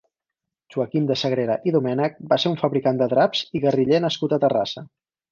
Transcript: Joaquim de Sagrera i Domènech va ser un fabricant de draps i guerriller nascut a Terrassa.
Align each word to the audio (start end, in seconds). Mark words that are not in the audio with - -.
Joaquim 0.75 1.09
de 1.09 1.17
Sagrera 1.23 1.57
i 1.71 1.73
Domènech 1.75 2.17
va 2.31 2.39
ser 2.43 2.51
un 2.53 2.57
fabricant 2.61 2.97
de 3.01 3.09
draps 3.11 3.43
i 3.59 3.61
guerriller 3.67 4.01
nascut 4.07 4.33
a 4.33 4.41
Terrassa. 4.45 4.85